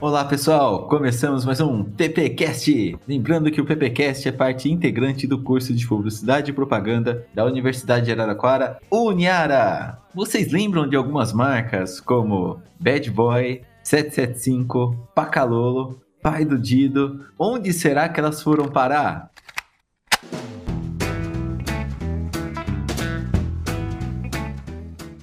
Olá 0.00 0.24
pessoal, 0.24 0.86
começamos 0.86 1.44
mais 1.44 1.60
um 1.60 1.82
PPcast. 1.82 2.96
Lembrando 3.06 3.50
que 3.50 3.60
o 3.60 3.64
PPcast 3.64 4.28
é 4.28 4.32
parte 4.32 4.70
integrante 4.70 5.26
do 5.26 5.42
curso 5.42 5.74
de 5.74 5.84
Publicidade 5.84 6.52
e 6.52 6.54
Propaganda 6.54 7.26
da 7.34 7.44
Universidade 7.44 8.06
de 8.06 8.12
Araraquara, 8.12 8.78
Uniara. 8.92 9.98
Vocês 10.14 10.52
lembram 10.52 10.88
de 10.88 10.94
algumas 10.94 11.32
marcas 11.32 12.00
como 12.00 12.62
Bad 12.78 13.10
Boy, 13.10 13.62
775, 13.82 15.10
Pacalolo, 15.16 16.00
Pai 16.22 16.44
do 16.44 16.56
Dido? 16.56 17.26
Onde 17.36 17.72
será 17.72 18.08
que 18.08 18.20
elas 18.20 18.40
foram 18.40 18.68
parar? 18.68 19.32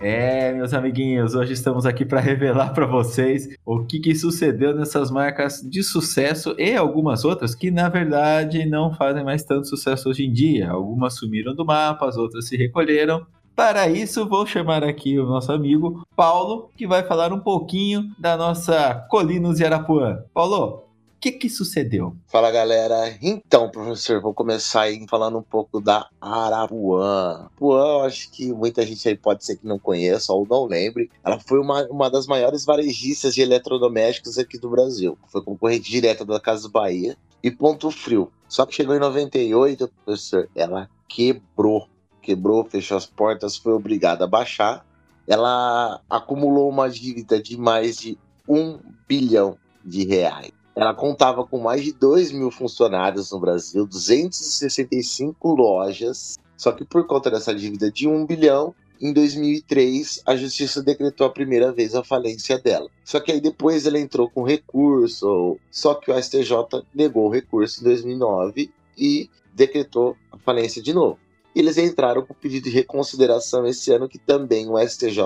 É, 0.07 0.53
meus 0.53 0.71
amiguinhos, 0.71 1.33
hoje 1.33 1.53
estamos 1.53 1.83
aqui 1.83 2.05
para 2.05 2.19
revelar 2.19 2.75
para 2.75 2.85
vocês 2.85 3.49
o 3.65 3.83
que, 3.83 3.99
que, 3.99 4.13
sucedeu 4.13 4.75
nessas 4.75 5.09
marcas 5.09 5.67
de 5.67 5.81
sucesso 5.81 6.53
e 6.59 6.75
algumas 6.75 7.25
outras 7.25 7.55
que, 7.55 7.71
na 7.71 7.89
verdade, 7.89 8.67
não 8.67 8.93
fazem 8.93 9.23
mais 9.23 9.43
tanto 9.43 9.67
sucesso 9.67 10.07
hoje 10.07 10.23
em 10.23 10.31
dia. 10.31 10.69
Algumas 10.69 11.15
sumiram 11.15 11.55
do 11.55 11.65
mapa, 11.65 12.07
as 12.07 12.17
outras 12.17 12.47
se 12.47 12.55
recolheram. 12.55 13.25
Para 13.55 13.89
isso, 13.89 14.29
vou 14.29 14.45
chamar 14.45 14.83
aqui 14.83 15.17
o 15.17 15.25
nosso 15.25 15.51
amigo 15.51 16.05
Paulo, 16.15 16.69
que 16.77 16.85
vai 16.85 17.01
falar 17.01 17.33
um 17.33 17.39
pouquinho 17.39 18.11
da 18.19 18.37
nossa 18.37 19.07
Colinos 19.09 19.57
de 19.57 19.65
Arapuã. 19.65 20.19
Paulo, 20.35 20.84
que 21.25 21.31
que 21.31 21.49
sucedeu? 21.49 22.15
Fala 22.27 22.51
galera, 22.51 23.17
então 23.19 23.67
professor, 23.71 24.21
vou 24.21 24.31
começar 24.31 24.81
aí 24.81 25.03
falando 25.09 25.39
um 25.39 25.41
pouco 25.41 25.81
da 25.81 26.07
Arapuã. 26.21 27.39
Arapuã, 27.39 27.79
eu 27.79 28.01
acho 28.01 28.29
que 28.29 28.53
muita 28.53 28.85
gente 28.85 29.09
aí 29.09 29.17
pode 29.17 29.43
ser 29.43 29.57
que 29.57 29.65
não 29.65 29.79
conheça 29.79 30.31
ou 30.31 30.45
não 30.47 30.65
lembre. 30.65 31.09
Ela 31.23 31.39
foi 31.39 31.59
uma, 31.59 31.83
uma 31.87 32.11
das 32.11 32.27
maiores 32.27 32.63
varejistas 32.63 33.33
de 33.33 33.41
eletrodomésticos 33.41 34.37
aqui 34.37 34.59
do 34.59 34.69
Brasil. 34.69 35.17
Foi 35.27 35.41
concorrente 35.41 35.89
direta 35.89 36.23
da 36.23 36.39
Casa 36.39 36.69
Bahia 36.69 37.17
e 37.41 37.49
Ponto 37.49 37.89
Frio. 37.89 38.31
Só 38.47 38.63
que 38.63 38.75
chegou 38.75 38.95
em 38.95 38.99
98, 38.99 39.89
professor, 40.05 40.47
ela 40.53 40.87
quebrou. 41.09 41.87
Quebrou, 42.21 42.63
fechou 42.65 42.97
as 42.97 43.07
portas, 43.07 43.57
foi 43.57 43.73
obrigada 43.73 44.25
a 44.25 44.27
baixar. 44.27 44.85
Ela 45.27 45.99
acumulou 46.07 46.69
uma 46.69 46.87
dívida 46.87 47.41
de 47.41 47.57
mais 47.57 47.97
de 47.97 48.15
um 48.47 48.77
bilhão 49.07 49.57
de 49.83 50.05
reais. 50.05 50.51
Ela 50.75 50.93
contava 50.93 51.45
com 51.45 51.57
mais 51.59 51.83
de 51.83 51.93
2 51.93 52.31
mil 52.33 52.51
funcionários 52.51 53.31
no 53.31 53.39
Brasil, 53.39 53.87
265 53.87 55.53
lojas. 55.53 56.37
Só 56.57 56.71
que 56.71 56.83
por 56.83 57.05
conta 57.07 57.31
dessa 57.31 57.55
dívida 57.55 57.89
de 57.89 58.07
1 58.07 58.25
bilhão, 58.25 58.75
em 58.99 59.13
2003 59.13 60.21
a 60.25 60.35
justiça 60.35 60.81
decretou 60.81 61.27
a 61.27 61.29
primeira 61.29 61.71
vez 61.71 61.95
a 61.95 62.03
falência 62.03 62.57
dela. 62.59 62.89
Só 63.03 63.19
que 63.19 63.31
aí 63.31 63.41
depois 63.41 63.85
ela 63.85 63.99
entrou 63.99 64.29
com 64.29 64.43
recurso, 64.43 65.57
só 65.71 65.93
que 65.93 66.11
o 66.11 66.21
STJ 66.21 66.83
negou 66.93 67.27
o 67.27 67.31
recurso 67.31 67.81
em 67.81 67.83
2009 67.85 68.71
e 68.97 69.29
decretou 69.53 70.15
a 70.31 70.37
falência 70.37 70.81
de 70.81 70.93
novo. 70.93 71.17
eles 71.55 71.77
entraram 71.77 72.25
com 72.25 72.33
pedido 72.33 72.65
de 72.65 72.69
reconsideração 72.69 73.65
esse 73.65 73.89
ano 73.89 74.09
que 74.09 74.19
também 74.19 74.69
o 74.69 74.77
STJ 74.77 75.21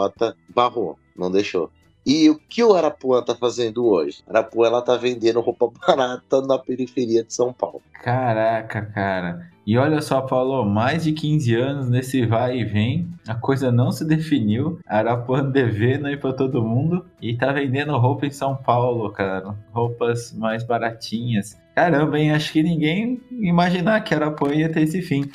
barrou, 0.47 0.95
não 1.15 1.31
deixou. 1.31 1.71
E 2.11 2.27
o 2.27 2.39
que 2.49 2.63
o 2.63 2.73
Arapuã 2.73 3.21
tá 3.21 3.35
fazendo 3.35 3.85
hoje? 3.85 4.23
Arapuã 4.27 4.65
ela 4.65 4.81
tá 4.81 4.97
vendendo 4.97 5.41
roupa 5.41 5.69
barata 5.85 6.41
na 6.41 6.57
periferia 6.57 7.23
de 7.23 7.31
São 7.31 7.53
Paulo. 7.53 7.83
Caraca, 8.01 8.81
cara. 8.81 9.47
E 9.63 9.77
olha 9.77 10.01
só, 10.01 10.19
Paulo, 10.21 10.65
mais 10.65 11.03
de 11.03 11.11
15 11.11 11.53
anos 11.53 11.87
nesse 11.87 12.25
vai 12.25 12.57
e 12.57 12.65
vem, 12.65 13.07
a 13.27 13.35
coisa 13.35 13.71
não 13.71 13.91
se 13.91 14.03
definiu. 14.03 14.79
Arapuã 14.87 15.43
devendo 15.43 16.07
aí 16.07 16.17
pra 16.17 16.33
todo 16.33 16.63
mundo 16.63 17.05
e 17.21 17.37
tá 17.37 17.51
vendendo 17.51 17.95
roupa 17.95 18.25
em 18.25 18.31
São 18.31 18.55
Paulo, 18.55 19.11
cara. 19.11 19.55
Roupas 19.71 20.33
mais 20.33 20.63
baratinhas. 20.63 21.61
Caramba, 21.75 22.17
hein? 22.17 22.31
Acho 22.31 22.51
que 22.51 22.63
ninguém 22.63 23.21
imaginar 23.29 24.03
que 24.03 24.15
Arapuã 24.15 24.51
ia 24.51 24.71
ter 24.71 24.81
esse 24.81 25.03
fim. 25.03 25.29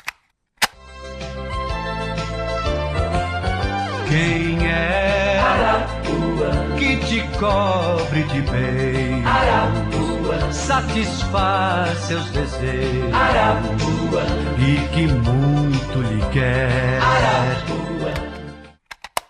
Quem 4.09 4.67
é 4.67 5.14
que 6.97 7.06
te 7.06 7.21
cobre 7.38 8.22
de 8.25 8.41
bem? 8.43 9.25
Arapuã 9.25 10.53
satisfaz 10.53 11.99
seus 11.99 12.31
desejos. 12.31 13.12
Arapuã 13.12 14.25
e 14.59 14.88
que 14.94 15.06
muito 15.06 16.03
lhe 16.03 16.33
quer. 16.33 17.00
Arapuã. 17.00 18.15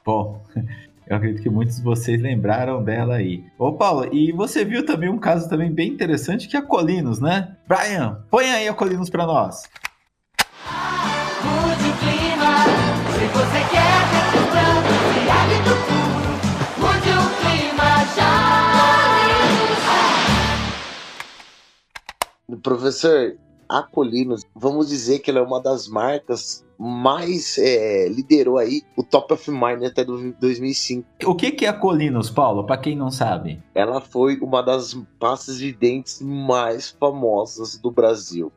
Bom, 0.05 0.45
eu 1.07 1.17
acredito 1.17 1.43
que 1.43 1.51
muitos 1.51 1.77
de 1.77 1.83
vocês 1.83 2.21
lembraram 2.21 2.83
dela 2.83 3.17
aí. 3.17 3.45
Ô 3.59 3.73
Paulo, 3.73 4.09
e 4.13 4.33
você 4.33 4.65
viu 4.65 4.85
também 4.85 5.09
um 5.09 5.19
caso 5.19 5.49
também 5.49 5.73
bem 5.73 5.89
interessante 5.89 6.49
que 6.49 6.57
é 6.57 6.61
a 6.61 6.63
Colinos, 6.63 7.21
né? 7.21 7.57
Brian, 7.67 8.25
põe 8.31 8.51
aí 8.51 8.69
a 8.69 8.75
Colinos 8.75 9.11
para 9.11 9.27
nós. 9.27 9.63
Mude 11.43 11.91
o 11.91 11.97
clima, 11.99 12.65
se 13.13 13.27
você 13.27 13.71
quer 13.71 13.94
Professor, 22.65 23.37
a 23.69 23.83
Colinos, 23.83 24.43
vamos 24.55 24.89
dizer 24.89 25.19
que 25.19 25.31
ela 25.31 25.41
é 25.41 25.43
uma 25.43 25.61
das 25.61 25.87
marcas 25.87 26.65
mais 26.79 27.59
é, 27.59 28.09
liderou 28.09 28.57
aí 28.57 28.81
o 28.97 29.03
Top 29.03 29.35
of 29.35 29.51
Mind 29.51 29.85
até 29.85 30.03
do 30.03 30.33
2005. 30.41 31.07
O 31.27 31.35
que 31.35 31.53
que 31.53 31.67
é 31.67 31.69
a 31.69 31.75
Colinos, 31.75 32.31
Paulo? 32.31 32.65
Para 32.65 32.79
quem 32.79 32.97
não 32.97 33.11
sabe. 33.11 33.63
Ela 33.75 34.01
foi 34.01 34.39
uma 34.41 34.63
das 34.63 34.95
pastas 35.21 35.59
de 35.59 35.73
dentes 35.73 36.23
mais 36.23 36.91
famosas 36.91 37.77
do 37.77 37.91
Brasil 37.91 38.51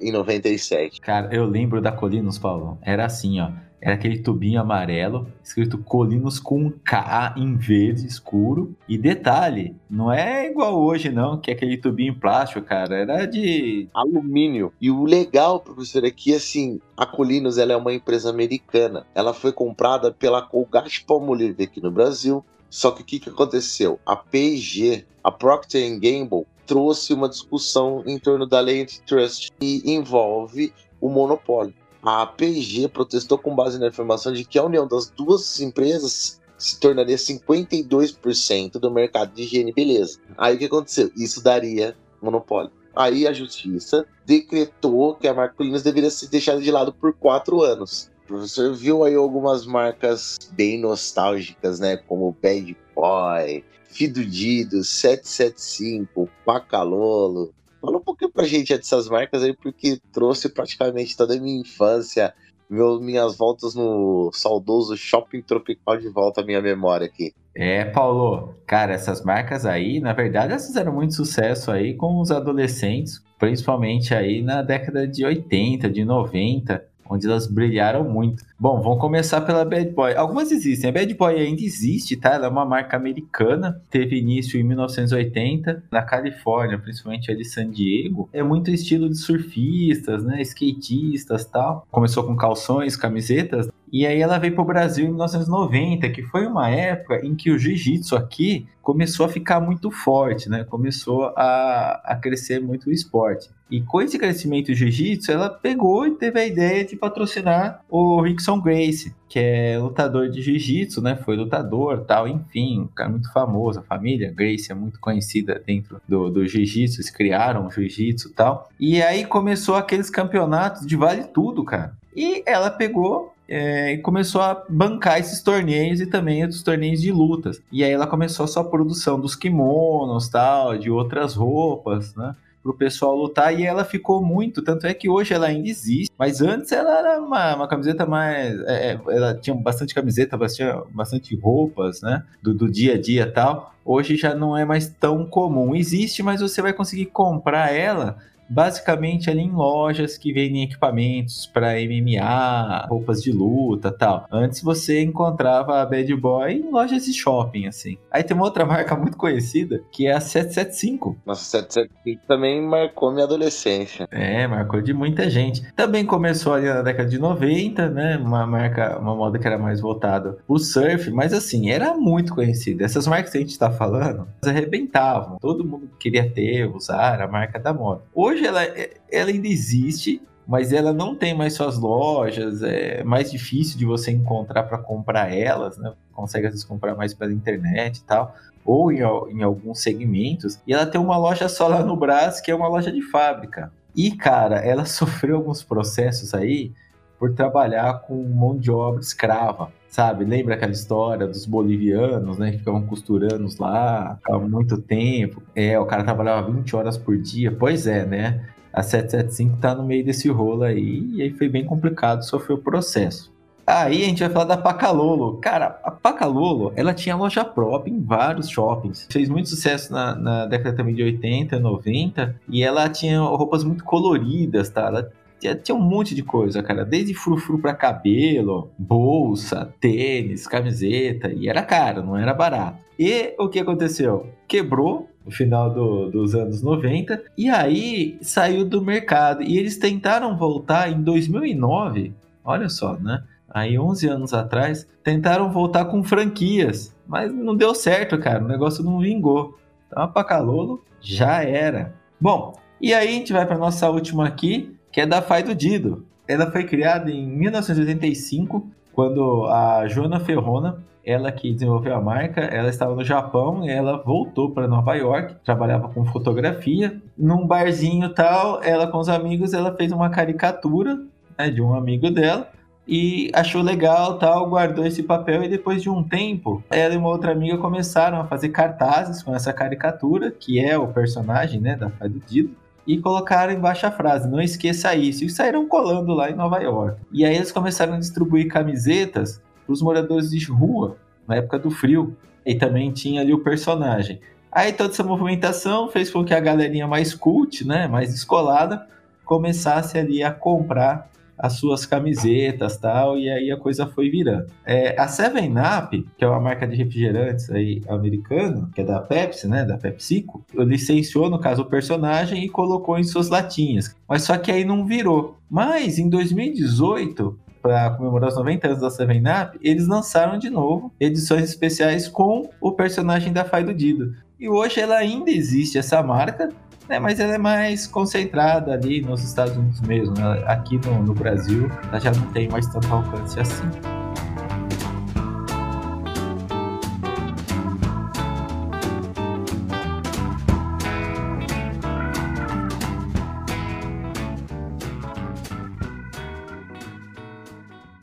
em 0.00 0.10
97. 0.10 1.00
Cara, 1.00 1.32
eu 1.32 1.46
lembro 1.46 1.80
da 1.80 1.92
Colinos, 1.92 2.38
Paulo. 2.38 2.78
Era 2.82 3.06
assim, 3.06 3.40
ó. 3.40 3.48
Era 3.82 3.96
aquele 3.96 4.20
tubinho 4.20 4.60
amarelo, 4.60 5.26
escrito 5.42 5.76
Colinos 5.76 6.38
com 6.38 6.70
K 6.70 7.34
em 7.36 7.56
verde 7.56 8.06
escuro. 8.06 8.76
E 8.88 8.96
detalhe, 8.96 9.74
não 9.90 10.12
é 10.12 10.48
igual 10.48 10.80
hoje, 10.80 11.10
não, 11.10 11.36
que 11.36 11.50
é 11.50 11.54
aquele 11.54 11.76
tubinho 11.76 12.12
em 12.12 12.18
plástico, 12.18 12.62
cara. 12.64 12.94
Era 12.94 13.26
de. 13.26 13.88
alumínio. 13.92 14.72
E 14.80 14.88
o 14.88 15.04
legal, 15.04 15.58
professor, 15.58 16.04
é 16.04 16.12
que 16.12 16.32
assim, 16.32 16.80
a 16.96 17.04
Colinos 17.04 17.58
ela 17.58 17.72
é 17.72 17.76
uma 17.76 17.92
empresa 17.92 18.30
americana. 18.30 19.04
Ela 19.16 19.34
foi 19.34 19.52
comprada 19.52 20.12
pela 20.12 20.42
Colgate 20.42 21.04
Palmolive 21.04 21.64
aqui 21.64 21.82
no 21.82 21.90
Brasil. 21.90 22.44
Só 22.70 22.92
que 22.92 23.02
o 23.02 23.04
que, 23.04 23.18
que 23.18 23.30
aconteceu? 23.30 23.98
A 24.06 24.14
P&G, 24.14 25.04
a 25.24 25.32
Procter 25.32 25.90
Gamble, 25.98 26.46
trouxe 26.64 27.12
uma 27.12 27.28
discussão 27.28 28.04
em 28.06 28.16
torno 28.16 28.46
da 28.46 28.60
lei 28.60 28.80
antitrust 28.80 29.50
que 29.58 29.82
envolve 29.84 30.72
o 31.00 31.08
monopólio. 31.08 31.74
A 32.02 32.26
P&G 32.26 32.88
protestou 32.88 33.38
com 33.38 33.54
base 33.54 33.78
na 33.78 33.88
informação 33.88 34.32
de 34.32 34.44
que 34.44 34.58
a 34.58 34.64
união 34.64 34.86
das 34.88 35.08
duas 35.08 35.60
empresas 35.60 36.40
se 36.58 36.78
tornaria 36.78 37.16
52% 37.16 38.72
do 38.72 38.90
mercado 38.90 39.34
de 39.34 39.42
higiene 39.42 39.70
e 39.70 39.74
beleza. 39.74 40.18
Aí 40.36 40.56
o 40.56 40.58
que 40.58 40.64
aconteceu? 40.64 41.10
Isso 41.16 41.42
daria 41.42 41.96
monopólio. 42.20 42.70
Aí 42.94 43.26
a 43.26 43.32
justiça 43.32 44.06
decretou 44.26 45.14
que 45.14 45.26
a 45.26 45.34
marca 45.34 45.54
Colinas 45.56 45.82
deveria 45.82 46.10
ser 46.10 46.28
deixada 46.28 46.60
de 46.60 46.70
lado 46.70 46.92
por 46.92 47.12
quatro 47.14 47.62
anos. 47.62 48.10
O 48.24 48.26
professor 48.28 48.74
viu 48.74 49.04
aí 49.04 49.14
algumas 49.14 49.66
marcas 49.66 50.38
bem 50.52 50.78
nostálgicas, 50.78 51.80
né? 51.80 51.96
Como 51.96 52.36
Bad 52.42 52.76
Boy, 52.94 53.64
Fidudido, 53.84 54.84
775, 54.84 56.28
Pacalolo. 56.44 57.52
Fala 57.80 57.96
um 57.96 58.00
pouquinho 58.00 58.21
pra 58.32 58.44
gente 58.44 58.76
dessas 58.76 59.08
marcas 59.08 59.42
aí, 59.42 59.54
porque 59.54 59.98
trouxe 60.12 60.48
praticamente 60.48 61.16
toda 61.16 61.34
a 61.34 61.40
minha 61.40 61.60
infância, 61.60 62.32
meu, 62.68 63.00
minhas 63.00 63.36
voltas 63.36 63.74
no 63.74 64.30
saudoso 64.32 64.96
Shopping 64.96 65.42
Tropical 65.42 65.98
de 65.98 66.08
volta 66.08 66.40
à 66.40 66.44
minha 66.44 66.60
memória 66.60 67.06
aqui. 67.06 67.32
É, 67.54 67.84
Paulo, 67.84 68.54
cara, 68.66 68.94
essas 68.94 69.22
marcas 69.22 69.66
aí, 69.66 70.00
na 70.00 70.14
verdade, 70.14 70.52
elas 70.52 70.66
fizeram 70.66 70.92
muito 70.92 71.14
sucesso 71.14 71.70
aí 71.70 71.94
com 71.94 72.18
os 72.18 72.30
adolescentes, 72.30 73.22
principalmente 73.38 74.14
aí 74.14 74.40
na 74.40 74.62
década 74.62 75.06
de 75.06 75.24
80, 75.24 75.90
de 75.90 76.02
90, 76.02 76.82
onde 77.12 77.26
elas 77.26 77.46
brilharam 77.46 78.04
muito. 78.04 78.44
Bom, 78.58 78.80
vamos 78.80 79.00
começar 79.00 79.40
pela 79.40 79.64
Bad 79.64 79.90
Boy. 79.90 80.14
Algumas 80.14 80.50
existem. 80.50 80.88
A 80.88 80.92
Bad 80.92 81.12
Boy 81.14 81.34
ainda 81.34 81.62
existe, 81.62 82.16
tá? 82.16 82.34
Ela 82.34 82.46
é 82.46 82.48
uma 82.48 82.64
marca 82.64 82.96
americana, 82.96 83.80
teve 83.90 84.18
início 84.18 84.58
em 84.58 84.62
1980 84.62 85.84
na 85.90 86.02
Califórnia, 86.02 86.78
principalmente 86.78 87.30
ali 87.30 87.42
em 87.42 87.44
San 87.44 87.70
Diego. 87.70 88.28
É 88.32 88.42
muito 88.42 88.70
estilo 88.70 89.08
de 89.08 89.18
surfistas, 89.18 90.24
né? 90.24 90.40
Skatistas, 90.42 91.44
tal. 91.44 91.86
Começou 91.90 92.24
com 92.24 92.36
calções, 92.36 92.96
camisetas 92.96 93.68
E 93.92 94.06
aí 94.06 94.20
ela 94.20 94.38
veio 94.38 94.54
para 94.54 94.62
o 94.62 94.66
Brasil 94.66 95.04
em 95.04 95.08
1990, 95.08 96.08
que 96.10 96.22
foi 96.22 96.46
uma 96.46 96.70
época 96.70 97.26
em 97.26 97.34
que 97.34 97.50
o 97.50 97.58
jiu-jitsu 97.58 98.16
aqui 98.16 98.66
começou 98.80 99.26
a 99.26 99.28
ficar 99.28 99.60
muito 99.60 99.90
forte, 99.90 100.48
né? 100.48 100.64
Começou 100.64 101.32
a, 101.36 102.00
a 102.04 102.16
crescer 102.16 102.60
muito 102.60 102.88
o 102.88 102.92
esporte. 102.92 103.50
E 103.72 103.80
com 103.80 104.02
esse 104.02 104.18
crescimento 104.18 104.66
do 104.66 104.74
jiu-jitsu, 104.74 105.32
ela 105.32 105.48
pegou 105.48 106.06
e 106.06 106.10
teve 106.10 106.38
a 106.38 106.46
ideia 106.46 106.84
de 106.84 106.94
patrocinar 106.94 107.82
o 107.88 108.20
Rickson 108.20 108.60
Grace, 108.60 109.14
que 109.26 109.38
é 109.38 109.78
lutador 109.78 110.28
de 110.28 110.42
jiu-jitsu, 110.42 111.00
né? 111.00 111.16
Foi 111.16 111.36
lutador, 111.36 112.04
tal, 112.04 112.28
enfim, 112.28 112.80
um 112.80 112.86
cara 112.88 113.08
muito 113.08 113.32
famoso. 113.32 113.78
A 113.78 113.82
família 113.82 114.30
Grace 114.30 114.70
é 114.70 114.74
muito 114.74 115.00
conhecida 115.00 115.58
dentro 115.66 116.02
do, 116.06 116.28
do 116.28 116.46
jiu-jitsu, 116.46 116.96
eles 116.96 117.08
criaram 117.08 117.66
o 117.66 117.70
jiu-jitsu 117.70 118.34
tal. 118.34 118.68
E 118.78 119.00
aí 119.00 119.24
começou 119.24 119.74
aqueles 119.74 120.10
campeonatos 120.10 120.86
de 120.86 120.94
vale 120.94 121.24
tudo, 121.24 121.64
cara. 121.64 121.96
E 122.14 122.42
ela 122.44 122.70
pegou 122.70 123.32
é, 123.48 123.94
e 123.94 123.98
começou 123.98 124.42
a 124.42 124.64
bancar 124.68 125.18
esses 125.18 125.42
torneios 125.42 125.98
e 125.98 126.04
também 126.04 126.44
os 126.44 126.62
torneios 126.62 127.00
de 127.00 127.10
lutas. 127.10 127.62
E 127.72 127.82
aí 127.82 127.90
ela 127.90 128.06
começou 128.06 128.44
a 128.44 128.48
sua 128.48 128.64
produção 128.64 129.18
dos 129.18 129.34
kimonos, 129.34 130.28
tal, 130.28 130.76
de 130.76 130.90
outras 130.90 131.34
roupas, 131.34 132.14
né? 132.14 132.34
Pro 132.62 132.74
pessoal 132.74 133.16
lutar 133.16 133.58
e 133.58 133.64
ela 133.64 133.84
ficou 133.84 134.24
muito, 134.24 134.62
tanto 134.62 134.86
é 134.86 134.94
que 134.94 135.08
hoje 135.08 135.34
ela 135.34 135.46
ainda 135.46 135.68
existe, 135.68 136.12
mas 136.16 136.40
antes 136.40 136.70
ela 136.72 136.98
era 136.98 137.20
uma, 137.20 137.56
uma 137.56 137.68
camiseta 137.68 138.06
mais, 138.06 138.58
é, 138.62 138.92
é 138.92 139.00
ela 139.08 139.34
tinha 139.34 139.54
bastante 139.54 139.94
camiseta, 139.94 140.36
bastante, 140.36 140.86
bastante 140.90 141.36
roupas, 141.36 142.00
né, 142.02 142.22
do, 142.40 142.54
do 142.54 142.70
dia 142.70 142.94
a 142.94 143.00
dia 143.00 143.30
tal, 143.30 143.74
hoje 143.84 144.16
já 144.16 144.34
não 144.34 144.56
é 144.56 144.64
mais 144.64 144.88
tão 144.88 145.26
comum, 145.26 145.74
existe, 145.74 146.22
mas 146.22 146.40
você 146.40 146.62
vai 146.62 146.72
conseguir 146.72 147.06
comprar 147.06 147.74
ela 147.74 148.18
basicamente 148.48 149.30
ali 149.30 149.40
em 149.40 149.52
lojas 149.52 150.18
que 150.18 150.32
vendem 150.32 150.62
equipamentos 150.62 151.46
para 151.46 151.74
MMA, 151.74 152.86
roupas 152.88 153.22
de 153.22 153.32
luta 153.32 153.90
tal. 153.90 154.26
Antes 154.30 154.62
você 154.62 155.02
encontrava 155.02 155.80
a 155.80 155.86
Bad 155.86 156.14
Boy 156.16 156.52
em 156.52 156.70
lojas 156.70 157.04
de 157.04 157.12
shopping, 157.12 157.66
assim. 157.66 157.96
Aí 158.10 158.22
tem 158.22 158.36
uma 158.36 158.44
outra 158.44 158.64
marca 158.66 158.94
muito 158.96 159.16
conhecida 159.16 159.82
que 159.90 160.06
é 160.06 160.12
a 160.12 160.20
775. 160.20 161.16
Nossa, 161.24 161.44
775 161.44 162.26
também 162.26 162.60
marcou 162.60 163.12
minha 163.12 163.24
adolescência. 163.24 164.06
É, 164.10 164.46
marcou 164.46 164.80
de 164.80 164.92
muita 164.92 165.28
gente. 165.30 165.62
Também 165.74 166.04
começou 166.04 166.54
ali 166.54 166.66
na 166.66 166.82
década 166.82 167.08
de 167.08 167.18
90, 167.18 167.88
né? 167.88 168.16
Uma 168.16 168.46
marca, 168.46 168.98
uma 168.98 169.14
moda 169.14 169.38
que 169.38 169.46
era 169.46 169.58
mais 169.58 169.80
voltada 169.80 170.38
pro 170.46 170.58
surf, 170.58 171.10
mas 171.10 171.32
assim, 171.32 171.70
era 171.70 171.94
muito 171.94 172.34
conhecida. 172.34 172.84
Essas 172.84 173.06
marcas 173.06 173.32
que 173.32 173.38
a 173.38 173.40
gente 173.40 173.58
tá 173.58 173.70
falando, 173.70 174.28
elas 174.42 174.56
arrebentavam. 174.56 175.38
Todo 175.38 175.64
mundo 175.64 175.90
queria 175.98 176.28
ter, 176.28 176.66
usar 176.66 177.20
a 177.20 177.28
marca 177.28 177.58
da 177.58 177.72
moda. 177.72 178.02
Hoje 178.14 178.31
hoje 178.32 178.46
ela, 178.46 178.62
ela 179.10 179.30
ainda 179.30 179.46
existe, 179.46 180.20
mas 180.46 180.72
ela 180.72 180.92
não 180.92 181.14
tem 181.14 181.34
mais 181.34 181.54
suas 181.54 181.78
lojas, 181.78 182.62
é 182.62 183.04
mais 183.04 183.30
difícil 183.30 183.78
de 183.78 183.84
você 183.84 184.10
encontrar 184.10 184.64
para 184.64 184.78
comprar 184.78 185.32
elas, 185.32 185.78
né? 185.78 185.92
Consegue 186.12 186.46
às 186.46 186.52
vezes 186.52 186.66
comprar 186.66 186.94
mais 186.94 187.14
pela 187.14 187.32
internet 187.32 187.98
e 187.98 188.04
tal, 188.04 188.34
ou 188.64 188.92
em, 188.92 188.98
em 188.98 189.42
alguns 189.42 189.82
segmentos. 189.82 190.60
E 190.66 190.72
ela 190.72 190.86
tem 190.86 191.00
uma 191.00 191.16
loja 191.16 191.48
só 191.48 191.68
lá 191.68 191.82
no 191.82 191.96
Brás, 191.96 192.40
que 192.40 192.50
é 192.50 192.54
uma 192.54 192.68
loja 192.68 192.90
de 192.90 193.02
fábrica. 193.02 193.72
E, 193.94 194.10
cara, 194.12 194.56
ela 194.56 194.84
sofreu 194.86 195.36
alguns 195.36 195.62
processos 195.62 196.34
aí 196.34 196.72
por 197.18 197.34
trabalhar 197.34 198.00
com 198.00 198.20
mão 198.24 198.56
de 198.58 198.70
obra 198.70 199.00
escrava, 199.00 199.72
sabe? 199.92 200.24
Lembra 200.24 200.54
aquela 200.54 200.72
história 200.72 201.26
dos 201.26 201.44
bolivianos, 201.44 202.38
né? 202.38 202.50
Que 202.50 202.58
ficavam 202.58 202.80
costurando 202.86 203.46
lá 203.60 204.18
há 204.24 204.38
muito 204.38 204.78
tempo. 204.78 205.42
É, 205.54 205.78
o 205.78 205.84
cara 205.84 206.02
trabalhava 206.02 206.50
20 206.50 206.74
horas 206.74 206.96
por 206.96 207.16
dia. 207.18 207.52
Pois 207.52 207.86
é, 207.86 208.06
né? 208.06 208.40
A 208.72 208.82
775 208.82 209.58
tá 209.58 209.74
no 209.74 209.84
meio 209.84 210.02
desse 210.02 210.30
rolo 210.30 210.62
aí, 210.62 211.10
e 211.12 211.20
aí 211.20 211.30
foi 211.34 211.46
bem 211.46 211.62
complicado 211.66 212.22
sofrer 212.22 212.54
o 212.54 212.58
processo. 212.58 213.30
Aí 213.66 214.02
a 214.02 214.06
gente 214.06 214.20
vai 214.20 214.30
falar 214.30 214.46
da 214.46 214.56
Pacalolo. 214.56 215.36
Cara, 215.36 215.78
a 215.84 215.90
Pacalolo, 215.90 216.72
ela 216.74 216.94
tinha 216.94 217.14
loja 217.14 217.44
própria 217.44 217.92
em 217.92 218.00
vários 218.00 218.48
shoppings. 218.48 219.06
Fez 219.12 219.28
muito 219.28 219.50
sucesso 219.50 219.92
na, 219.92 220.14
na 220.16 220.46
década 220.46 220.74
também 220.74 220.94
de 220.94 221.02
80, 221.02 221.60
90. 221.60 222.34
E 222.48 222.62
ela 222.64 222.88
tinha 222.88 223.20
roupas 223.20 223.62
muito 223.62 223.84
coloridas, 223.84 224.70
tá? 224.70 224.86
Ela 224.86 225.12
tinha, 225.42 225.54
tinha 225.56 225.74
um 225.74 225.80
monte 225.80 226.14
de 226.14 226.22
coisa, 226.22 226.62
cara. 226.62 226.84
Desde 226.84 227.12
frufru 227.12 227.58
para 227.58 227.74
cabelo, 227.74 228.70
bolsa, 228.78 229.74
tênis, 229.80 230.46
camiseta. 230.46 231.32
E 231.32 231.48
era 231.48 231.62
caro, 231.62 232.02
não 232.02 232.16
era 232.16 232.32
barato. 232.32 232.78
E 232.98 233.34
o 233.38 233.48
que 233.48 233.58
aconteceu? 233.58 234.28
Quebrou 234.46 235.08
no 235.24 235.32
final 235.32 235.72
do, 235.72 236.10
dos 236.10 236.34
anos 236.34 236.62
90 236.62 237.22
e 237.36 237.48
aí 237.48 238.16
saiu 238.22 238.64
do 238.64 238.80
mercado. 238.80 239.42
E 239.42 239.58
eles 239.58 239.76
tentaram 239.76 240.36
voltar 240.36 240.90
em 240.90 241.02
2009. 241.02 242.14
Olha 242.44 242.68
só, 242.68 242.96
né? 242.96 243.24
Aí 243.50 243.78
11 243.78 244.08
anos 244.08 244.32
atrás, 244.32 244.88
tentaram 245.02 245.52
voltar 245.52 245.84
com 245.86 246.02
franquias, 246.02 246.96
mas 247.06 247.32
não 247.32 247.54
deu 247.54 247.74
certo, 247.74 248.18
cara. 248.18 248.42
O 248.42 248.48
negócio 248.48 248.82
não 248.82 248.98
vingou. 249.00 249.58
Então 249.86 250.02
a 250.02 250.08
Pacalolo 250.08 250.82
já 251.00 251.42
era. 251.42 251.92
Bom, 252.18 252.54
e 252.80 252.94
aí 252.94 253.08
a 253.08 253.10
gente 253.10 253.32
vai 253.32 253.44
para 253.44 253.58
nossa 253.58 253.90
última 253.90 254.26
aqui, 254.26 254.74
que 254.92 255.00
é 255.00 255.06
da 255.06 255.22
Fai 255.22 255.42
do 255.42 255.54
Dido. 255.54 256.06
Ela 256.28 256.50
foi 256.50 256.64
criada 256.64 257.10
em 257.10 257.26
1985, 257.26 258.70
quando 258.92 259.46
a 259.46 259.88
Joana 259.88 260.20
Ferrona, 260.20 260.84
ela 261.04 261.32
que 261.32 261.52
desenvolveu 261.52 261.96
a 261.96 262.00
marca, 262.00 262.42
ela 262.42 262.68
estava 262.68 262.94
no 262.94 263.02
Japão 263.02 263.68
ela 263.68 263.96
voltou 263.96 264.52
para 264.52 264.68
Nova 264.68 264.94
York, 264.94 265.34
trabalhava 265.44 265.88
com 265.88 266.04
fotografia. 266.04 267.00
Num 267.18 267.46
barzinho 267.46 268.10
tal, 268.10 268.62
ela 268.62 268.86
com 268.86 268.98
os 268.98 269.08
amigos, 269.08 269.52
ela 269.54 269.74
fez 269.74 269.90
uma 269.90 270.10
caricatura 270.10 271.00
né, 271.36 271.50
de 271.50 271.60
um 271.60 271.74
amigo 271.74 272.10
dela 272.10 272.48
e 272.86 273.30
achou 273.32 273.62
legal, 273.62 274.18
tal, 274.18 274.48
guardou 274.48 274.84
esse 274.84 275.02
papel 275.02 275.42
e 275.44 275.48
depois 275.48 275.82
de 275.82 275.88
um 275.88 276.02
tempo, 276.02 276.62
ela 276.68 276.94
e 276.94 276.96
uma 276.96 277.08
outra 277.08 277.32
amiga 277.32 277.56
começaram 277.56 278.20
a 278.20 278.24
fazer 278.26 278.50
cartazes 278.50 279.22
com 279.22 279.34
essa 279.34 279.52
caricatura, 279.52 280.30
que 280.30 280.60
é 280.60 280.76
o 280.76 280.88
personagem, 280.88 281.60
né, 281.60 281.76
da 281.76 281.90
Fai 281.90 282.08
do 282.08 282.20
Dido 282.20 282.61
e 282.86 282.98
colocaram 282.98 283.52
embaixo 283.52 283.86
a 283.86 283.90
frase: 283.90 284.28
não 284.28 284.40
esqueça 284.40 284.94
isso. 284.94 285.24
E 285.24 285.30
saíram 285.30 285.66
colando 285.68 286.12
lá 286.12 286.30
em 286.30 286.34
Nova 286.34 286.58
York. 286.58 287.00
E 287.12 287.24
aí 287.24 287.34
eles 287.34 287.52
começaram 287.52 287.94
a 287.94 287.98
distribuir 287.98 288.48
camisetas 288.48 289.40
para 289.64 289.72
os 289.72 289.82
moradores 289.82 290.30
de 290.30 290.44
rua, 290.50 290.96
na 291.26 291.36
época 291.36 291.58
do 291.58 291.70
frio. 291.70 292.16
E 292.44 292.54
também 292.54 292.90
tinha 292.90 293.20
ali 293.20 293.32
o 293.32 293.42
personagem. 293.42 294.20
Aí 294.50 294.72
toda 294.72 294.92
essa 294.92 295.02
movimentação 295.02 295.88
fez 295.88 296.10
com 296.10 296.24
que 296.24 296.34
a 296.34 296.40
galerinha 296.40 296.86
mais 296.86 297.14
cult, 297.14 297.66
né, 297.66 297.86
mais 297.86 298.10
descolada, 298.10 298.86
começasse 299.24 299.96
ali 299.96 300.22
a 300.22 300.30
comprar 300.30 301.08
as 301.38 301.54
suas 301.54 301.84
camisetas 301.86 302.76
tal, 302.76 303.18
e 303.18 303.28
aí 303.28 303.50
a 303.50 303.56
coisa 303.56 303.86
foi 303.86 304.10
virando. 304.10 304.46
É, 304.64 305.00
a 305.00 305.08
Seven 305.08 305.54
Up, 305.58 306.06
que 306.16 306.24
é 306.24 306.28
uma 306.28 306.40
marca 306.40 306.66
de 306.66 306.76
refrigerantes 306.76 307.50
aí 307.50 307.82
americana, 307.88 308.70
que 308.74 308.80
é 308.80 308.84
da 308.84 309.00
Pepsi, 309.00 309.48
né, 309.48 309.64
da 309.64 309.76
PepsiCo, 309.76 310.44
licenciou, 310.54 311.28
no 311.28 311.38
caso, 311.38 311.62
o 311.62 311.66
personagem 311.66 312.44
e 312.44 312.48
colocou 312.48 312.98
em 312.98 313.04
suas 313.04 313.28
latinhas. 313.28 313.94
Mas 314.08 314.22
só 314.22 314.36
que 314.38 314.50
aí 314.50 314.64
não 314.64 314.86
virou. 314.86 315.36
Mas 315.50 315.98
em 315.98 316.08
2018, 316.08 317.38
para 317.62 317.90
comemorar 317.90 318.28
os 318.28 318.36
90 318.36 318.66
anos 318.66 318.80
da 318.80 318.90
Seven 318.90 319.22
Up, 319.22 319.58
eles 319.62 319.86
lançaram 319.86 320.38
de 320.38 320.50
novo 320.50 320.92
edições 320.98 321.44
especiais 321.44 322.08
com 322.08 322.50
o 322.60 322.72
personagem 322.72 323.32
da 323.32 323.44
Fai 323.44 323.62
do 323.62 323.72
Dido. 323.72 324.14
E 324.38 324.48
hoje 324.48 324.80
ela 324.80 324.96
ainda 324.96 325.30
existe 325.30 325.78
essa 325.78 326.02
marca, 326.02 326.48
né, 326.88 326.98
mas 326.98 327.20
ela 327.20 327.34
é 327.34 327.38
mais 327.38 327.86
concentrada 327.86 328.72
ali 328.72 329.00
nos 329.00 329.22
Estados 329.22 329.56
Unidos 329.56 329.80
mesmo. 329.82 330.14
Né? 330.14 330.44
Aqui 330.46 330.78
no, 330.86 331.02
no 331.02 331.14
Brasil, 331.14 331.70
ela 331.88 332.00
já 332.00 332.12
não 332.12 332.26
tem 332.32 332.48
mais 332.48 332.66
tanto 332.66 332.92
alcance 332.92 333.38
assim. 333.38 333.68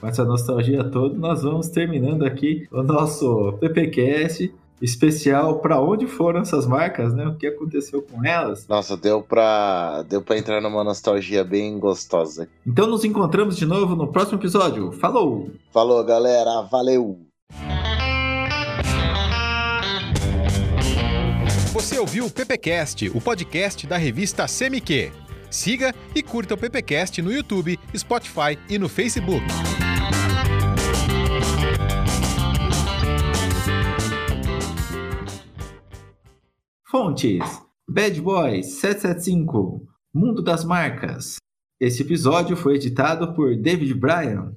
Essa 0.02 0.26
nostalgia 0.26 0.84
toda, 0.86 1.16
nós 1.16 1.44
vamos 1.44 1.70
terminando 1.70 2.26
aqui 2.26 2.68
o 2.72 2.82
nosso 2.82 3.54
PPcast 3.60 4.52
especial 4.82 5.60
para 5.60 5.82
onde 5.82 6.08
foram 6.08 6.42
essas 6.42 6.66
marcas, 6.66 7.14
né? 7.14 7.28
O 7.28 7.36
que 7.36 7.48
aconteceu 7.48 8.02
com 8.02 8.26
elas? 8.26 8.68
Nossa, 8.68 8.96
deu 8.96 9.22
para 9.22 10.04
deu 10.04 10.22
para 10.22 10.38
entrar 10.38 10.62
numa 10.62 10.84
nostalgia 10.84 11.44
bem 11.44 11.78
gostosa. 11.80 12.48
Então 12.66 12.88
nos 12.88 13.04
encontramos 13.04 13.58
de 13.58 13.66
novo 13.66 13.96
no 13.96 14.08
próximo 14.08 14.40
episódio. 14.40 14.92
Falou. 14.94 15.50
Falou, 15.72 16.04
galera. 16.04 16.62
Valeu. 16.64 17.20
Você 21.74 21.98
ouviu 21.98 22.26
o 22.26 22.32
PPcast, 22.32 23.10
o 23.14 23.22
podcast 23.22 23.88
da 23.88 23.96
revista 23.96 24.46
CMQ. 24.48 25.12
Siga 25.50 25.94
e 26.14 26.22
curta 26.22 26.54
o 26.54 26.58
PPcast 26.58 27.22
no 27.22 27.32
YouTube, 27.32 27.80
Spotify 27.96 28.58
e 28.70 28.78
no 28.78 28.90
Facebook. 28.90 29.46
Fontes: 36.90 37.44
Bad 37.88 38.20
Boys 38.20 38.80
775 38.80 39.88
Mundo 40.12 40.42
das 40.42 40.66
Marcas. 40.66 41.36
Esse 41.80 42.02
episódio 42.02 42.58
foi 42.58 42.78
editado 42.78 43.32
por 43.36 43.56
David 43.56 43.94
Bryan. 43.94 44.56